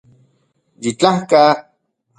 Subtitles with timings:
[0.83, 1.43] Yitlajka